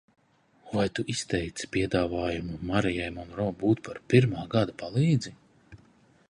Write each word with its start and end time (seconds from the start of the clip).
Vai 0.77 0.85
tu 0.99 1.03
izteici 1.13 1.67
piedāvājumu 1.75 2.57
Marijai 2.71 3.11
Monro 3.19 3.47
būt 3.61 3.83
par 3.89 4.01
pirmā 4.15 4.49
gada 4.57 4.77
palīdzi? 4.83 5.37